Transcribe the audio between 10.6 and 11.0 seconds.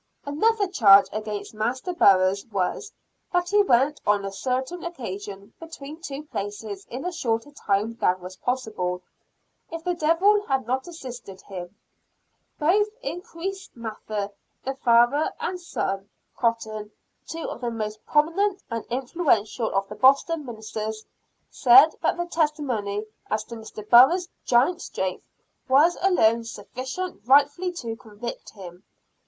not